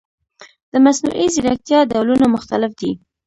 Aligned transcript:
د 0.71 0.73
مصنوعي 0.85 1.27
ځیرکتیا 1.33 1.79
ډولونه 1.91 2.25
مختلف 2.35 2.71
دي. 2.79 2.91